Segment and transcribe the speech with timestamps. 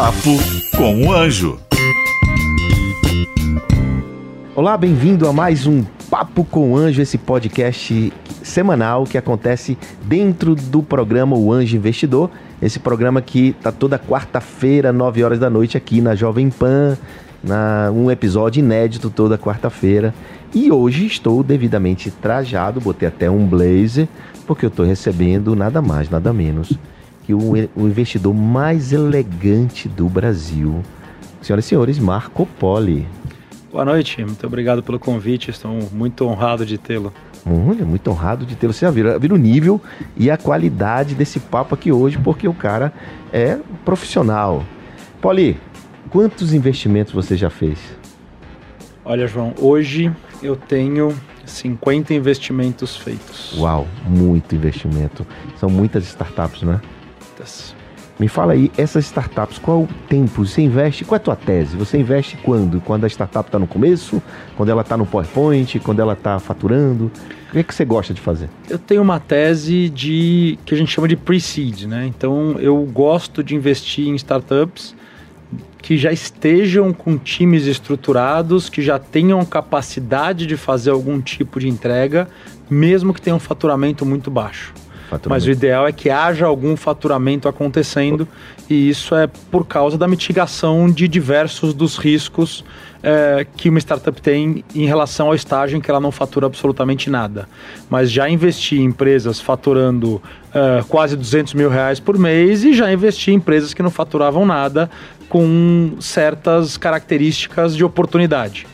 [0.00, 0.38] Papo
[0.76, 1.58] com o Anjo.
[4.54, 10.54] Olá, bem-vindo a mais um Papo com o Anjo, esse podcast semanal que acontece dentro
[10.54, 12.30] do programa O Anjo Investidor.
[12.62, 16.96] Esse programa que tá toda quarta-feira, 9 horas da noite, aqui na Jovem Pan,
[17.42, 20.14] na, um episódio inédito toda quarta-feira.
[20.54, 24.06] E hoje estou devidamente trajado, botei até um blazer,
[24.46, 26.78] porque eu estou recebendo nada mais, nada menos
[27.28, 30.82] que o, o investidor mais elegante do Brasil.
[31.42, 33.06] Senhoras e senhores, Marco Poli.
[33.70, 37.12] Boa noite, muito obrigado pelo convite, estou muito honrado de tê-lo.
[37.44, 38.72] Olha, muito honrado de tê-lo.
[38.72, 39.78] Você já o nível
[40.16, 42.94] e a qualidade desse papo aqui hoje, porque o cara
[43.30, 44.64] é profissional.
[45.20, 45.60] Poli,
[46.08, 47.78] quantos investimentos você já fez?
[49.04, 50.10] Olha, João, hoje
[50.42, 51.14] eu tenho
[51.44, 53.54] 50 investimentos feitos.
[53.58, 55.26] Uau, muito investimento.
[55.58, 56.80] São muitas startups, né?
[57.38, 57.74] Muitas.
[58.18, 60.44] Me fala aí, essas startups, qual o tempo?
[60.44, 61.76] Você investe, qual é a tua tese?
[61.76, 62.80] Você investe quando?
[62.80, 64.20] Quando a startup está no começo?
[64.56, 65.78] Quando ela está no PowerPoint?
[65.78, 67.12] Quando ela está faturando?
[67.48, 68.50] O que, é que você gosta de fazer?
[68.68, 72.06] Eu tenho uma tese de que a gente chama de pre-seed, né?
[72.08, 74.96] Então eu gosto de investir em startups
[75.80, 81.68] que já estejam com times estruturados, que já tenham capacidade de fazer algum tipo de
[81.68, 82.28] entrega,
[82.68, 84.74] mesmo que tenham um faturamento muito baixo.
[85.28, 88.26] Mas o ideal é que haja algum faturamento acontecendo
[88.68, 92.64] e isso é por causa da mitigação de diversos dos riscos
[93.02, 97.08] é, que uma startup tem em relação ao estágio em que ela não fatura absolutamente
[97.08, 97.48] nada.
[97.88, 100.20] Mas já investi em empresas faturando
[100.52, 104.44] é, quase 200 mil reais por mês e já investi em empresas que não faturavam
[104.44, 104.90] nada
[105.28, 108.66] com certas características de oportunidade.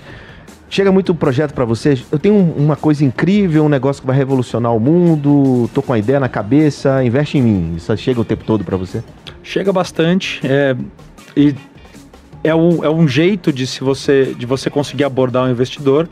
[0.75, 1.97] Chega muito projeto para você.
[2.11, 5.70] Eu tenho uma coisa incrível, um negócio que vai revolucionar o mundo.
[5.72, 7.75] Tô com a ideia na cabeça, investe em mim.
[7.77, 9.00] Isso chega o tempo todo para você?
[9.41, 10.41] Chega bastante.
[10.42, 10.75] É,
[11.36, 11.55] e
[12.42, 16.08] é um, é um jeito de, se você, de você conseguir abordar um investidor.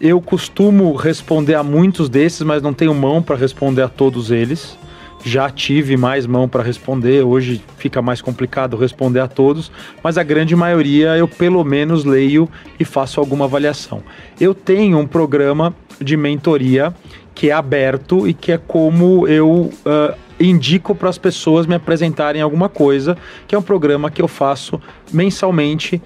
[0.00, 4.78] Eu costumo responder a muitos desses, mas não tenho mão para responder a todos eles
[5.24, 9.72] já tive mais mão para responder, hoje fica mais complicado responder a todos,
[10.02, 14.02] mas a grande maioria eu pelo menos leio e faço alguma avaliação.
[14.40, 16.94] Eu tenho um programa de mentoria
[17.34, 22.40] que é aberto e que é como eu uh, indico para as pessoas me apresentarem
[22.40, 23.16] alguma coisa,
[23.46, 24.80] que é um programa que eu faço
[25.12, 26.00] mensalmente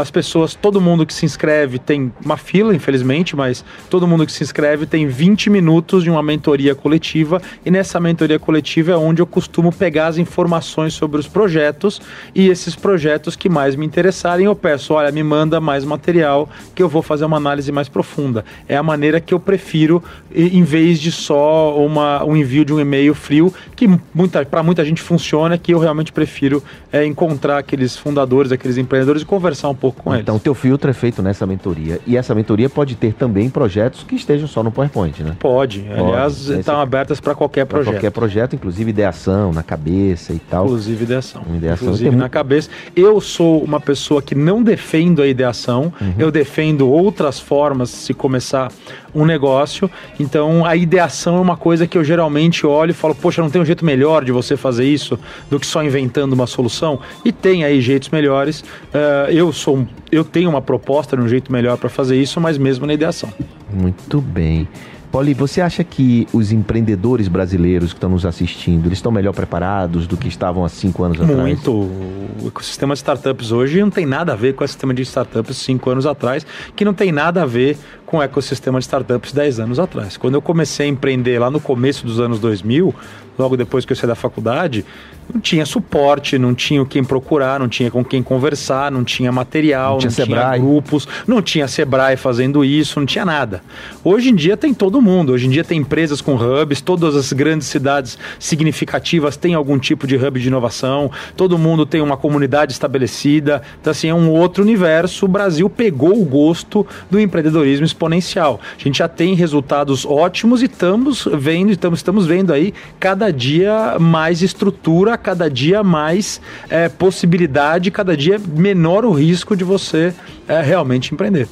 [0.00, 4.32] as pessoas, todo mundo que se inscreve tem uma fila, infelizmente, mas todo mundo que
[4.32, 9.22] se inscreve tem 20 minutos de uma mentoria coletiva e nessa mentoria coletiva é onde
[9.22, 12.00] eu costumo pegar as informações sobre os projetos
[12.34, 16.82] e esses projetos que mais me interessarem eu peço, olha, me manda mais material que
[16.82, 18.44] eu vou fazer uma análise mais profunda.
[18.68, 20.02] É a maneira que eu prefiro
[20.34, 24.84] em vez de só uma, um envio de um e-mail frio que muita, para muita
[24.84, 26.62] gente funciona, que eu realmente prefiro
[26.92, 30.22] é, encontrar aqueles fundadores, aqueles empreendedores e conversar conversar um pouco com então, eles.
[30.22, 32.00] Então, teu filtro é feito nessa mentoria.
[32.06, 35.36] E essa mentoria pode ter também projetos que estejam só no PowerPoint, né?
[35.38, 35.80] Pode.
[35.80, 36.00] pode.
[36.00, 37.84] Aliás, estão abertas para qualquer projeto.
[37.84, 40.64] Pra qualquer projeto, inclusive ideação na cabeça e tal.
[40.64, 41.42] Inclusive ideação.
[41.54, 42.32] Ideação inclusive na muito...
[42.32, 42.70] cabeça.
[42.96, 46.14] Eu sou uma pessoa que não defendo a ideação, uhum.
[46.18, 48.70] eu defendo outras formas de se começar
[49.14, 49.90] um negócio.
[50.18, 53.60] Então, a ideação é uma coisa que eu geralmente olho e falo, poxa, não tem
[53.60, 55.18] um jeito melhor de você fazer isso
[55.50, 57.00] do que só inventando uma solução?
[57.24, 58.60] E tem aí jeitos melhores.
[58.60, 62.58] Uh, eu sou eu tenho uma proposta de um jeito melhor para fazer isso, mas
[62.58, 63.32] mesmo na ideação.
[63.72, 64.68] Muito bem.
[65.12, 70.06] Poli, você acha que os empreendedores brasileiros que estão nos assistindo, eles estão melhor preparados
[70.06, 71.38] do que estavam há cinco anos atrás?
[71.38, 71.70] Muito.
[71.70, 75.58] O ecossistema de startups hoje não tem nada a ver com o sistema de startups
[75.58, 79.60] cinco anos atrás, que não tem nada a ver com o ecossistema de startups dez
[79.60, 80.16] anos atrás.
[80.16, 82.94] Quando eu comecei a empreender lá no começo dos anos 2000,
[83.38, 84.84] logo depois que eu saí da faculdade,
[85.32, 89.92] não tinha suporte, não tinha quem procurar, não tinha com quem conversar, não tinha material,
[89.92, 93.62] não tinha, não tinha grupos, não tinha Sebrae fazendo isso, não tinha nada.
[94.04, 97.32] Hoje em dia tem todo mundo, hoje em dia tem empresas com hubs, todas as
[97.32, 102.72] grandes cidades significativas têm algum tipo de hub de inovação, todo mundo tem uma comunidade
[102.72, 105.24] estabelecida, então assim, é um outro universo.
[105.24, 108.60] O Brasil pegou o gosto do empreendedorismo exponencial.
[108.78, 113.98] A gente já tem resultados ótimos e estamos vendo, estamos, estamos vendo aí cada dia
[113.98, 120.14] mais estrutura cada dia mais é, possibilidade, cada dia menor o risco de você
[120.46, 121.48] é, realmente empreender.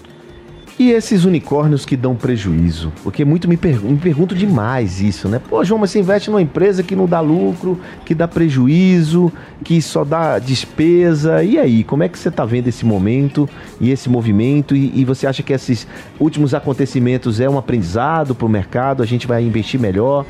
[0.80, 2.90] E esses unicórnios que dão prejuízo?
[3.02, 5.38] Porque muito me, pergun me pergunto demais isso, né?
[5.38, 9.30] Pô, João, mas você investe numa empresa que não dá lucro, que dá prejuízo,
[9.62, 11.44] que só dá despesa.
[11.44, 13.46] E aí, como é que você está vendo esse momento
[13.78, 14.74] e esse movimento?
[14.74, 15.86] E, e, você acha que esses
[16.18, 19.02] últimos acontecimentos é um aprendizado para o mercado?
[19.02, 20.24] A gente vai investir melhor?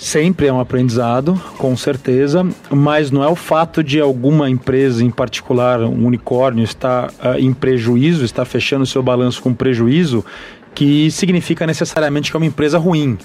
[0.00, 5.10] Sempre é um aprendizado, com certeza, mas não é o fato de alguma empresa em
[5.10, 10.24] particular, um unicórnio, estar uh, em prejuízo, estar fechando seu balanço com prejuízo,
[10.74, 13.18] que significa necessariamente que é uma empresa ruim.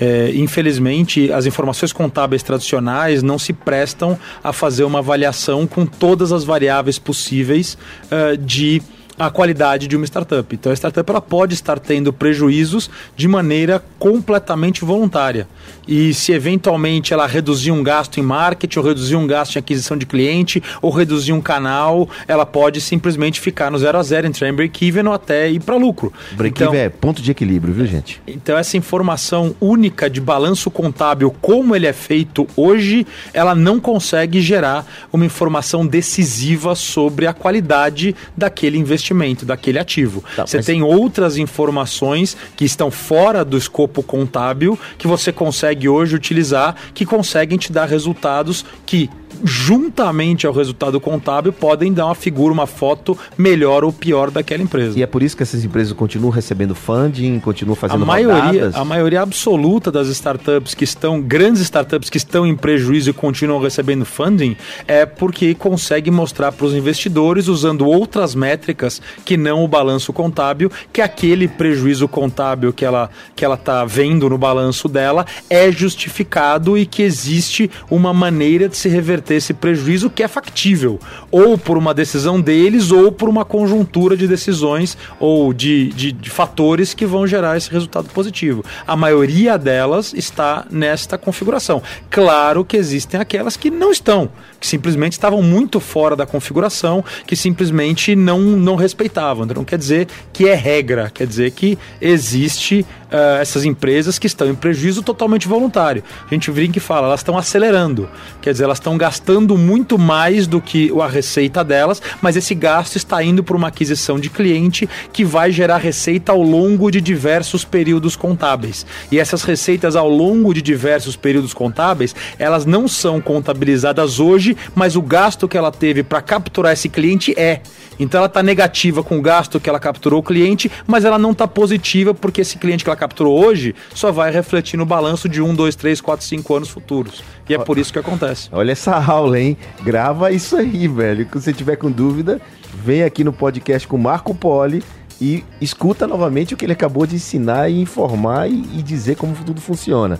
[0.00, 6.30] É, infelizmente, as informações contábeis tradicionais não se prestam a fazer uma avaliação com todas
[6.30, 8.80] as variáveis possíveis uh, de
[9.20, 10.54] a qualidade de uma startup.
[10.54, 15.46] Então a startup ela pode estar tendo prejuízos de maneira completamente voluntária.
[15.86, 19.94] E se eventualmente ela reduzir um gasto em marketing, ou reduzir um gasto em aquisição
[19.94, 24.48] de cliente, ou reduzir um canal, ela pode simplesmente ficar no zero a zero, entrar
[24.48, 26.10] em break-even ou até ir para lucro.
[26.32, 28.22] Break-even então, é ponto de equilíbrio, viu, gente?
[28.26, 34.40] Então essa informação única de balanço contábil, como ele é feito hoje, ela não consegue
[34.40, 40.24] gerar uma informação decisiva sobre a qualidade daquele investimento investimento daquele ativo.
[40.36, 40.66] Tá, você mas...
[40.66, 47.04] tem outras informações que estão fora do escopo contábil que você consegue hoje utilizar que
[47.04, 49.10] conseguem te dar resultados que
[49.44, 54.98] juntamente ao resultado contábil, podem dar uma figura, uma foto melhor ou pior daquela empresa.
[54.98, 58.84] E é por isso que essas empresas continuam recebendo funding, continuam fazendo a maioria, A
[58.84, 64.04] maioria absoluta das startups que estão, grandes startups que estão em prejuízo e continuam recebendo
[64.04, 64.56] funding,
[64.86, 70.70] é porque conseguem mostrar para os investidores, usando outras métricas que não o balanço contábil,
[70.92, 76.76] que aquele prejuízo contábil que ela que ela está vendo no balanço dela é justificado
[76.76, 80.98] e que existe uma maneira de se reverter ter esse prejuízo que é factível,
[81.30, 86.28] ou por uma decisão deles, ou por uma conjuntura de decisões ou de, de, de
[86.28, 88.64] fatores que vão gerar esse resultado positivo.
[88.84, 91.80] A maioria delas está nesta configuração.
[92.10, 94.28] Claro que existem aquelas que não estão,
[94.60, 99.44] que simplesmente estavam muito fora da configuração, que simplesmente não, não respeitavam.
[99.44, 104.26] Então, não quer dizer que é regra, quer dizer que existe uh, essas empresas que
[104.26, 106.02] estão em prejuízo totalmente voluntário.
[106.30, 108.08] A gente brinca e fala, elas estão acelerando,
[108.40, 112.96] quer dizer, elas estão gastando muito mais do que a receita delas, mas esse gasto
[112.96, 117.64] está indo para uma aquisição de cliente que vai gerar receita ao longo de diversos
[117.64, 118.86] períodos contábeis.
[119.10, 124.96] E essas receitas ao longo de diversos períodos contábeis, elas não são contabilizadas hoje, mas
[124.96, 127.60] o gasto que ela teve para capturar esse cliente é.
[127.98, 131.32] Então ela está negativa com o gasto que ela capturou o cliente, mas ela não
[131.32, 135.42] está positiva porque esse cliente que ela capturou hoje só vai refletir no balanço de
[135.42, 137.22] um, dois, três, quatro, cinco anos futuros.
[137.48, 138.48] E é por isso que acontece.
[138.52, 139.56] Olha essa aula, hein?
[139.82, 141.26] Grava isso aí, velho.
[141.26, 142.40] Se você tiver com dúvida,
[142.72, 144.82] vem aqui no podcast com Marco Poli
[145.20, 149.34] e escuta novamente o que ele acabou de ensinar e informar e, e dizer como
[149.44, 150.18] tudo funciona.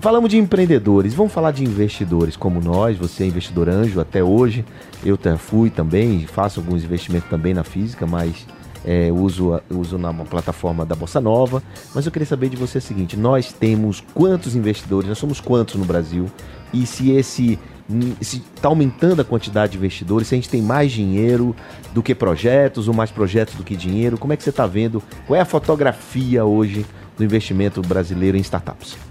[0.00, 4.64] Falamos de empreendedores, vamos falar de investidores como nós, você é investidor anjo até hoje,
[5.04, 8.46] eu fui também, faço alguns investimentos também na física, mas
[8.82, 11.62] é, uso, uso na plataforma da Bossa Nova.
[11.94, 15.74] Mas eu queria saber de você o seguinte: nós temos quantos investidores, nós somos quantos
[15.74, 16.30] no Brasil?
[16.72, 17.58] E se esse
[18.18, 21.54] está aumentando a quantidade de investidores, se a gente tem mais dinheiro
[21.92, 25.02] do que projetos, ou mais projetos do que dinheiro, como é que você está vendo?
[25.26, 26.86] Qual é a fotografia hoje
[27.18, 29.09] do investimento brasileiro em startups?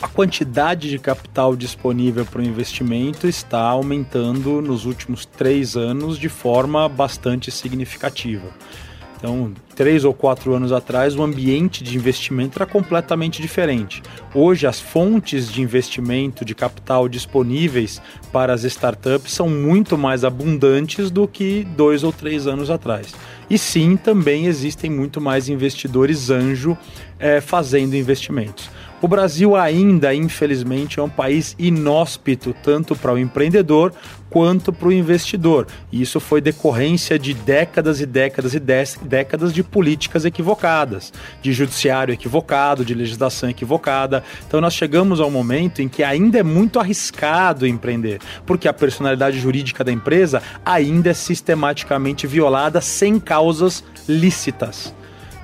[0.00, 6.28] A quantidade de capital disponível para o investimento está aumentando nos últimos três anos de
[6.28, 8.48] forma bastante significativa.
[9.16, 14.00] Então, três ou quatro anos atrás, o ambiente de investimento era completamente diferente.
[14.32, 18.00] Hoje, as fontes de investimento, de capital disponíveis
[18.32, 23.12] para as startups são muito mais abundantes do que dois ou três anos atrás.
[23.50, 26.78] E sim, também existem muito mais investidores anjo
[27.18, 28.70] é, fazendo investimentos.
[29.00, 33.92] O Brasil ainda, infelizmente, é um país inóspito tanto para o empreendedor
[34.28, 35.68] quanto para o investidor.
[35.92, 42.12] E isso foi decorrência de décadas e décadas e décadas de políticas equivocadas, de judiciário
[42.12, 44.24] equivocado, de legislação equivocada.
[44.46, 49.38] Então nós chegamos ao momento em que ainda é muito arriscado empreender, porque a personalidade
[49.38, 54.97] jurídica da empresa ainda é sistematicamente violada sem causas lícitas.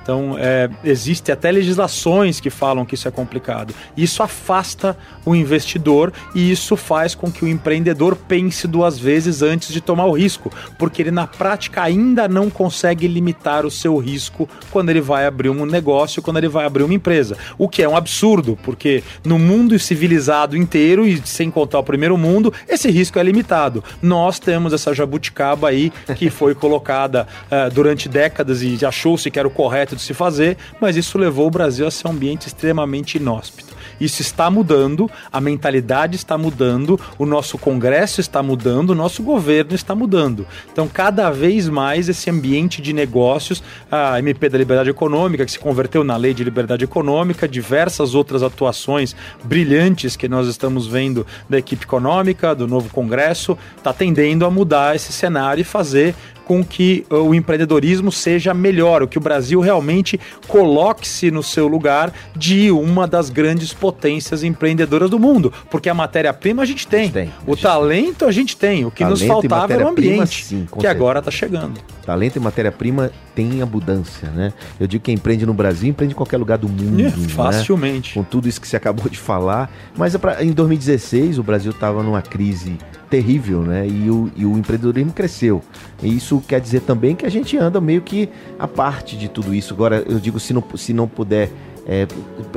[0.05, 3.73] Então, é, existe até legislações que falam que isso é complicado.
[3.97, 4.95] Isso afasta
[5.25, 10.05] o investidor e isso faz com que o empreendedor pense duas vezes antes de tomar
[10.05, 15.01] o risco, porque ele na prática ainda não consegue limitar o seu risco quando ele
[15.01, 17.35] vai abrir um negócio, quando ele vai abrir uma empresa.
[17.57, 22.15] O que é um absurdo, porque no mundo civilizado inteiro e sem contar o primeiro
[22.15, 23.83] mundo, esse risco é limitado.
[24.03, 29.47] Nós temos essa jabuticaba aí que foi colocada uh, durante décadas e achou-se que era
[29.47, 33.17] o correto de se fazer, mas isso levou o Brasil a ser um ambiente extremamente
[33.17, 33.75] inóspito.
[33.99, 39.73] Isso está mudando, a mentalidade está mudando, o nosso Congresso está mudando, o nosso governo
[39.73, 40.45] está mudando.
[40.71, 45.59] Então, cada vez mais esse ambiente de negócios, a MP da Liberdade Econômica, que se
[45.59, 51.57] converteu na Lei de Liberdade Econômica, diversas outras atuações brilhantes que nós estamos vendo da
[51.57, 57.05] equipe econômica, do novo Congresso, está tendendo a mudar esse cenário e fazer com que
[57.11, 62.71] uh, o empreendedorismo seja melhor, o que o Brasil realmente coloque-se no seu lugar de
[62.71, 65.51] uma das grandes potências empreendedoras do mundo.
[65.69, 67.33] Porque a matéria-prima a gente tem, a gente tem.
[67.45, 70.87] o talento a gente tem, o que talento nos faltava era o ambiente, sim, que
[70.87, 71.79] agora está chegando.
[72.05, 74.53] Talento e matéria-prima tem abundância, né?
[74.79, 77.01] Eu digo que empreende no Brasil empreende em qualquer lugar do mundo.
[77.01, 77.27] É, né?
[77.27, 78.13] facilmente.
[78.13, 79.69] Com tudo isso que você acabou de falar.
[79.95, 82.77] Mas é em 2016 o Brasil estava numa crise
[83.09, 83.87] terrível, né?
[83.87, 85.61] E o, e o empreendedorismo cresceu.
[86.01, 89.53] E isso quer dizer também que a gente anda meio que a parte de tudo
[89.53, 89.73] isso.
[89.73, 91.51] Agora, eu digo, se não, se não puder
[91.87, 92.07] é,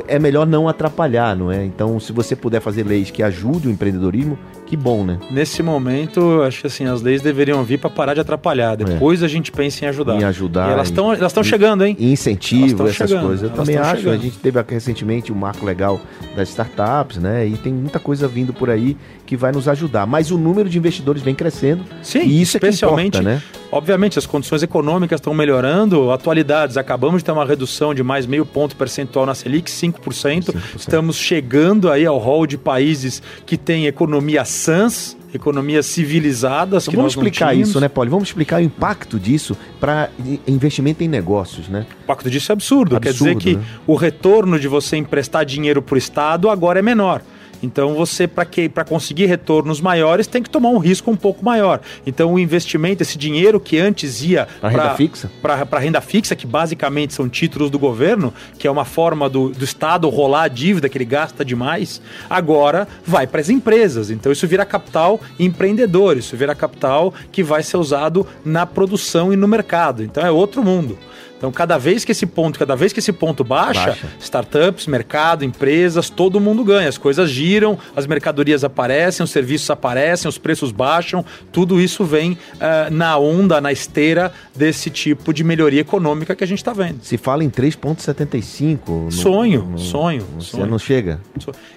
[0.07, 1.63] é melhor não atrapalhar, não é?
[1.63, 4.39] Então, se você puder fazer leis que ajudem o empreendedorismo,
[4.69, 5.17] que bom, né?
[5.31, 8.75] Nesse momento, acho que assim, as leis deveriam vir para parar de atrapalhar.
[8.75, 9.25] Depois é.
[9.25, 10.15] a gente pensa em ajudar.
[10.15, 10.69] Em ajudar.
[10.69, 11.97] E elas estão elas estão chegando, hein?
[11.99, 13.49] Incentivo, essas chegando, coisas.
[13.49, 13.97] Eu também acho.
[13.97, 14.19] Chegando.
[14.19, 15.99] A gente teve recentemente o um marco legal
[16.35, 17.47] das startups, né?
[17.47, 18.95] E tem muita coisa vindo por aí
[19.25, 20.05] que vai nos ajudar.
[20.05, 21.83] Mas o número de investidores vem crescendo.
[22.03, 23.59] Sim, e isso especialmente, é que importa, né?
[23.71, 26.11] Obviamente, as condições econômicas estão melhorando.
[26.11, 29.99] Atualidades, acabamos de ter uma redução de mais meio ponto percentual na Selic, 5%.
[29.99, 30.55] 5%.
[30.75, 36.87] Estamos chegando aí ao rol de países que têm economia sãs, economias civilizadas.
[36.87, 38.09] Então, vamos explicar isso, né, Paulo?
[38.09, 40.09] Vamos explicar o impacto disso para
[40.47, 41.85] investimento em negócios, né?
[42.01, 42.95] O impacto disso é absurdo.
[42.95, 43.63] absurdo Quer dizer que né?
[43.85, 47.21] o retorno de você emprestar dinheiro para o Estado agora é menor.
[47.61, 51.43] Então você para que para conseguir retornos maiores tem que tomar um risco um pouco
[51.43, 51.81] maior.
[52.05, 56.47] Então o investimento, esse dinheiro que antes ia para renda fixa, para renda fixa que
[56.47, 60.89] basicamente são títulos do governo, que é uma forma do, do Estado rolar a dívida
[60.89, 64.09] que ele gasta demais, agora vai para as empresas.
[64.09, 69.35] Então isso vira capital empreendedor, isso vira capital que vai ser usado na produção e
[69.35, 70.03] no mercado.
[70.03, 70.97] Então é outro mundo.
[71.39, 75.45] Então, cada vez que esse ponto, cada vez que esse ponto baixa, baixa, startups, mercado,
[75.45, 76.89] empresas, todo mundo ganha.
[76.89, 81.23] As coisas giram, as mercadorias aparecem, os serviços aparecem, os preços baixam.
[81.49, 86.47] Tudo isso vem uh, na onda, na esteira desse tipo de melhoria econômica que a
[86.47, 86.99] gente está vendo.
[87.03, 89.09] Se fala em 3,75.
[89.09, 90.27] Sonho, no, sonho.
[90.37, 90.65] Você sonho.
[90.65, 91.21] não chega?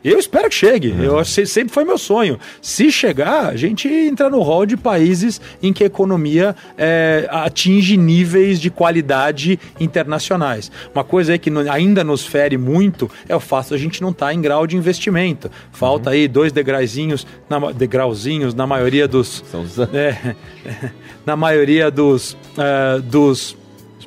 [0.02, 0.88] Eu espero que chegue.
[0.88, 1.04] Uhum.
[1.04, 2.36] Eu, sempre foi meu sonho.
[2.60, 7.96] Se chegar, a gente entra no rol de países em que a economia é, atinge
[7.96, 10.70] níveis de qualidade internacionais.
[10.94, 14.10] Uma coisa aí que ainda nos fere muito é o fato de a gente não
[14.10, 15.50] estar tá em grau de investimento.
[15.72, 16.16] Falta uhum.
[16.16, 19.42] aí dois degrauzinhos na, degrauzinhos na maioria dos.
[19.92, 20.34] É,
[21.26, 23.56] na maioria dos, uh, dos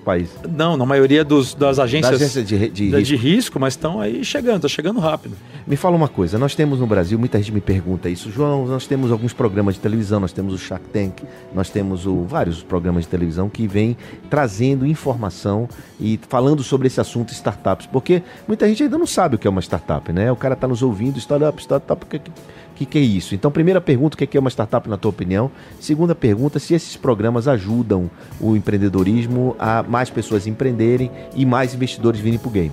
[0.05, 0.33] países?
[0.49, 3.03] Não, na maioria dos, das agências da agência de, de, de, risco.
[3.03, 3.59] de, risco.
[3.59, 5.35] mas estão aí chegando, está chegando rápido.
[5.65, 8.85] Me fala uma coisa, nós temos no Brasil, muita gente me pergunta isso, João, nós
[8.85, 13.03] temos alguns programas de televisão, nós temos o Shark Tank, nós temos o, vários programas
[13.03, 13.97] de televisão que vêm
[14.29, 15.67] trazendo informação
[15.99, 19.49] e falando sobre esse assunto startups, porque muita gente ainda não sabe o que é
[19.49, 20.31] uma startup, né?
[20.31, 22.21] O cara está nos ouvindo, startup, startup, o que,
[22.75, 23.33] que, que é isso?
[23.33, 25.49] Então, primeira pergunta, o que é uma startup na tua opinião?
[25.79, 32.19] Segunda pergunta, se esses programas ajudam o empreendedorismo a mais pessoas empreenderem e mais investidores
[32.19, 32.71] virem para o game?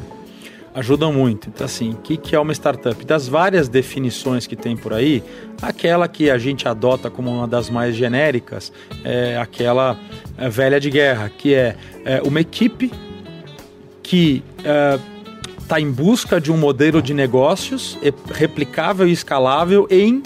[0.74, 1.48] Ajudam muito.
[1.48, 3.04] Então, assim, o que, que é uma startup?
[3.04, 5.22] Das várias definições que tem por aí,
[5.60, 8.72] aquela que a gente adota como uma das mais genéricas
[9.04, 9.98] é aquela
[10.38, 12.90] é, velha de guerra, que é, é uma equipe
[14.02, 14.42] que
[15.72, 17.98] está em busca de um modelo de negócios
[18.30, 20.22] replicável e escalável em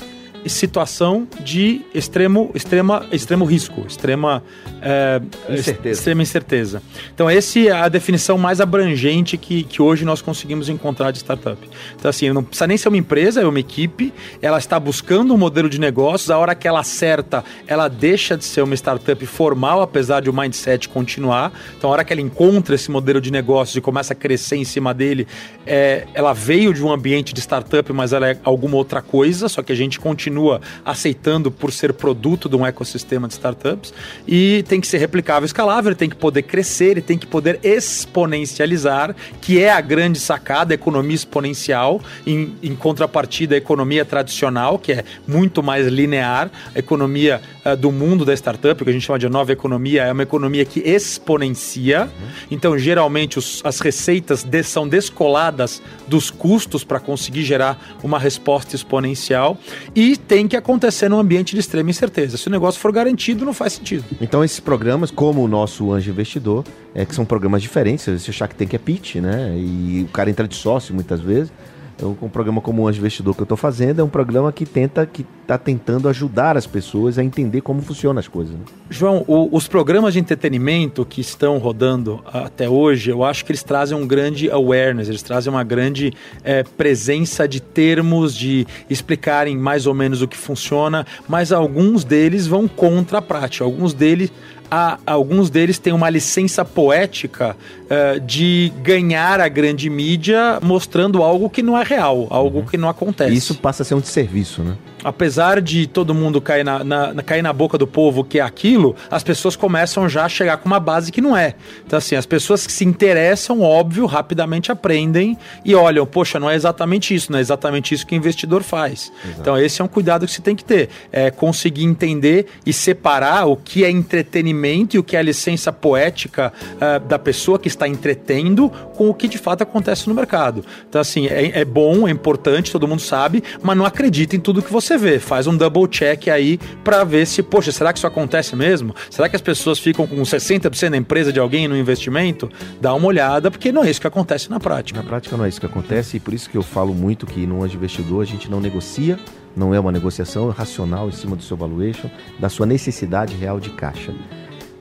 [0.49, 4.43] situação de extremo, extrema, extremo risco, extrema,
[4.81, 5.99] é, incerteza.
[5.99, 6.83] extrema incerteza.
[7.15, 11.59] Então, essa é a definição mais abrangente que, que hoje nós conseguimos encontrar de startup.
[11.97, 15.37] Então, assim, não precisa nem ser uma empresa, é uma equipe, ela está buscando um
[15.37, 19.83] modelo de negócios, a hora que ela acerta, ela deixa de ser uma startup formal,
[19.83, 21.53] apesar de o mindset continuar.
[21.77, 24.65] Então, a hora que ela encontra esse modelo de negócios e começa a crescer em
[24.65, 25.27] cima dele,
[25.67, 29.63] é, ela veio de um ambiente de startup, mas ela é alguma outra coisa, só
[29.63, 33.93] que a gente continua continua aceitando por ser produto de um ecossistema de startups
[34.29, 39.17] e tem que ser replicável, escalável, tem que poder crescer, e tem que poder exponencializar,
[39.41, 44.93] que é a grande sacada, a economia exponencial, em, em contrapartida à economia tradicional, que
[44.93, 49.19] é muito mais linear, a economia uh, do mundo da startup, que a gente chama
[49.19, 52.05] de nova economia, é uma economia que exponencia.
[52.05, 52.29] Uhum.
[52.51, 58.77] Então, geralmente, os, as receitas de, são descoladas dos custos para conseguir gerar uma resposta
[58.77, 59.59] exponencial.
[59.95, 62.37] E tem que acontecer num ambiente de extrema incerteza.
[62.37, 64.05] Se o negócio for garantido, não faz sentido.
[64.21, 68.05] Então esses programas, como o nosso Anjo Investidor, é que são programas diferentes.
[68.05, 69.55] Você achar que tem que é pitch, né?
[69.57, 71.53] E o cara entra de sócio muitas vezes.
[71.97, 74.67] Então, um programa como o Anjo Investidor que eu estou fazendo é um programa que
[74.67, 78.55] tenta, que está tentando ajudar as pessoas a entender como funcionam as coisas.
[78.55, 78.61] Né?
[78.91, 83.63] João, o, os programas de entretenimento que estão rodando até hoje, eu acho que eles
[83.63, 86.13] trazem um grande awareness, eles trazem uma grande
[86.45, 92.47] é, presença de termos, de explicarem mais ou menos o que funciona, mas alguns deles
[92.47, 94.31] vão contra a prática, alguns deles
[94.71, 101.49] a, alguns deles têm uma licença poética uh, de ganhar a grande mídia mostrando algo
[101.49, 102.65] que não é real, algo uhum.
[102.67, 103.35] que não acontece.
[103.35, 104.77] Isso passa a ser um desserviço, né?
[105.07, 108.43] Apesar de todo mundo cair na, na, na, cair na boca do povo que é
[108.43, 111.55] aquilo, as pessoas começam já a chegar com uma base que não é.
[111.87, 116.57] Então, assim, as pessoas que se interessam, óbvio, rapidamente aprendem e olham, poxa, não é
[116.57, 119.13] exatamente isso, não é exatamente isso que o investidor faz.
[119.25, 119.41] Exato.
[119.41, 120.89] Então, esse é um cuidado que se tem que ter.
[121.13, 125.73] É conseguir entender e separar o que é entretenimento e o que é a licença
[125.73, 130.65] poética uh, da pessoa que está entretendo com o que de fato acontece no mercado.
[130.89, 134.61] Então, assim, é, é bom, é importante, todo mundo sabe, mas não acredita em tudo
[134.61, 138.07] que você vê, faz um double check aí para ver se, poxa, será que isso
[138.07, 138.95] acontece mesmo?
[139.11, 142.51] Será que as pessoas ficam com 60% da empresa de alguém no investimento?
[142.81, 145.01] Dá uma olhada, porque não é isso que acontece na prática.
[145.01, 147.47] Na prática não é isso que acontece e por isso que eu falo muito que
[147.47, 149.19] no anjo investidor a gente não negocia,
[149.57, 153.59] não é uma negociação é racional em cima do seu valuation, da sua necessidade real
[153.59, 154.13] de caixa.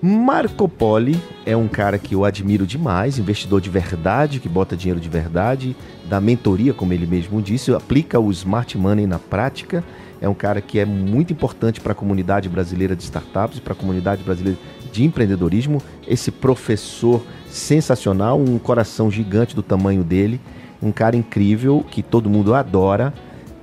[0.01, 4.99] Marco Poli é um cara que eu admiro demais, investidor de verdade, que bota dinheiro
[4.99, 5.75] de verdade,
[6.07, 9.83] da mentoria, como ele mesmo disse, aplica o smart money na prática
[10.21, 13.75] é um cara que é muito importante para a comunidade brasileira de startups para a
[13.75, 14.57] comunidade brasileira
[14.91, 15.81] de empreendedorismo.
[16.07, 20.39] Esse professor sensacional, um coração gigante do tamanho dele,
[20.81, 23.13] um cara incrível que todo mundo adora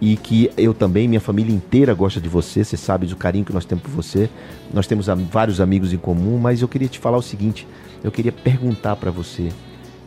[0.00, 3.52] e que eu também, minha família inteira gosta de você, você sabe do carinho que
[3.52, 4.28] nós temos por você.
[4.74, 7.68] Nós temos vários amigos em comum, mas eu queria te falar o seguinte,
[8.02, 9.50] eu queria perguntar para você,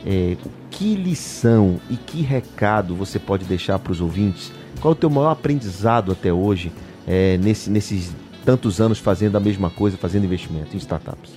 [0.06, 0.36] é,
[0.76, 4.52] que lição e que recado você pode deixar para os ouvintes
[4.82, 6.72] qual é o teu maior aprendizado até hoje
[7.08, 8.14] é, nesse, nesses
[8.44, 11.32] tantos anos fazendo a mesma coisa, fazendo investimento em startups?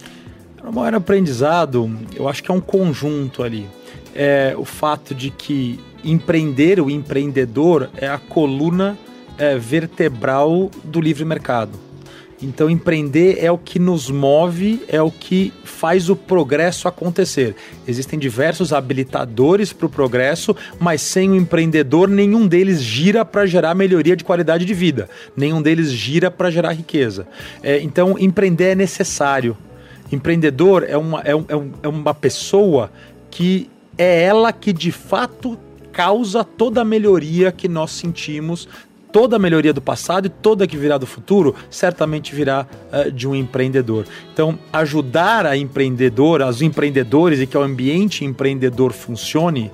[0.63, 3.67] O maior aprendizado, eu acho que é um conjunto ali.
[4.15, 8.99] É o fato de que empreender, o empreendedor, é a coluna
[9.39, 11.88] é, vertebral do livre mercado.
[12.41, 17.57] Então, empreender é o que nos move, é o que faz o progresso acontecer.
[17.87, 23.75] Existem diversos habilitadores para o progresso, mas sem o empreendedor, nenhum deles gira para gerar
[23.75, 27.27] melhoria de qualidade de vida, nenhum deles gira para gerar riqueza.
[27.61, 29.57] É, então, empreender é necessário.
[30.13, 32.91] Empreendedor é uma, é, é, é uma pessoa
[33.31, 35.59] que é ela que de fato
[35.93, 38.69] causa toda a melhoria que nós sentimos
[39.13, 43.27] toda a melhoria do passado e toda que virá do futuro certamente virá uh, de
[43.27, 44.07] um empreendedor.
[44.33, 49.71] Então, ajudar a empreendedor, os empreendedores e que o ambiente empreendedor funcione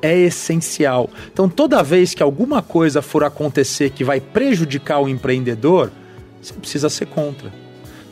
[0.00, 1.10] é essencial.
[1.32, 5.90] Então, toda vez que alguma coisa for acontecer que vai prejudicar o empreendedor,
[6.40, 7.52] você precisa ser contra.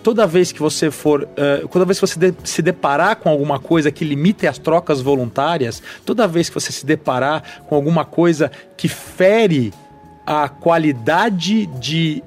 [0.02, 3.58] Toda vez que você for, uh, toda vez que você de, se deparar com alguma
[3.58, 8.50] coisa que limite as trocas voluntárias, toda vez que você se deparar com alguma coisa
[8.76, 9.72] que fere
[10.26, 12.22] a qualidade de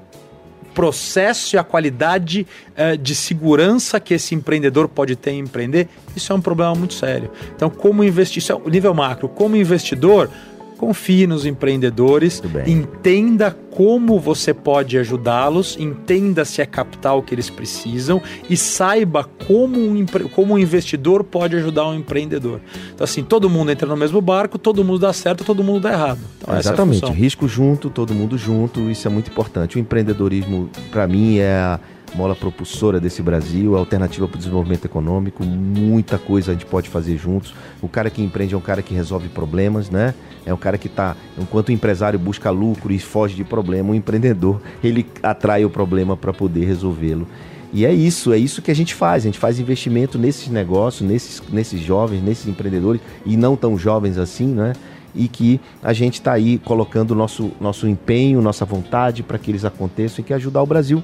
[0.74, 6.32] processo e a qualidade uh, de segurança que esse empreendedor pode ter em empreender, isso
[6.32, 7.32] é um problema muito sério.
[7.56, 10.30] Então, como investir, isso é o nível macro, como investidor,
[10.78, 18.22] confie nos empreendedores, entenda como você pode ajudá-los, entenda se é capital que eles precisam
[18.48, 22.60] e saiba como um, como um investidor pode ajudar um empreendedor.
[22.94, 25.92] Então, assim, todo mundo entra no mesmo barco, todo mundo dá certo, todo mundo dá
[25.92, 26.20] errado.
[26.40, 29.76] Então, é Exatamente, é risco junto, todo mundo junto, isso é muito importante.
[29.76, 31.80] O empreendedorismo, para mim, é a
[32.14, 37.16] mola propulsora desse Brasil, alternativa para o desenvolvimento econômico, muita coisa a gente pode fazer
[37.16, 37.54] juntos.
[37.80, 40.14] O cara que empreende é um cara que resolve problemas, né?
[40.44, 43.94] É um cara que está, enquanto o empresário busca lucro e foge de problema, o
[43.94, 47.26] empreendedor, ele atrai o problema para poder resolvê-lo.
[47.72, 49.24] E é isso, é isso que a gente faz.
[49.24, 54.16] A gente faz investimento nesses negócios, nesses, nesses jovens, nesses empreendedores, e não tão jovens
[54.16, 54.72] assim, né?
[55.14, 59.64] E que a gente está aí colocando nosso, nosso empenho, nossa vontade para que eles
[59.64, 61.02] aconteçam e que ajudar o Brasil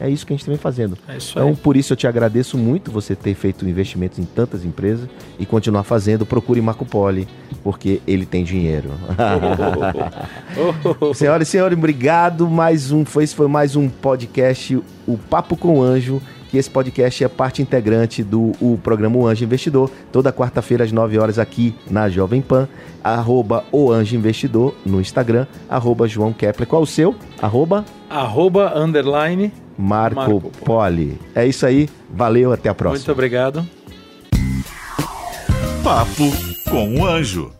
[0.00, 0.98] é isso que a gente vem fazendo.
[1.08, 5.08] É então, por isso eu te agradeço muito você ter feito investimentos em tantas empresas
[5.38, 6.26] e continuar fazendo.
[6.26, 7.28] Procure Marco Poli,
[7.62, 8.90] porque ele tem dinheiro.
[11.14, 12.48] Senhoras e senhores, obrigado.
[12.48, 16.20] Mais um, foi, esse foi mais um podcast, o Papo com o Anjo,
[16.54, 20.92] que esse podcast é parte integrante do o programa O Anjo Investidor, toda quarta-feira às
[20.92, 22.68] 9 horas aqui na Jovem Pan,
[23.02, 26.68] arroba o Anjo Investidor no Instagram, arroba João Kepler.
[26.68, 27.16] Qual o seu?
[27.42, 27.84] Arroba?
[28.08, 31.18] Arroba, underline, Marco, Marco Poli.
[31.34, 32.98] É isso aí, valeu, até a próxima.
[32.98, 33.66] Muito obrigado.
[35.82, 36.30] Papo
[36.70, 37.50] com o Anjo.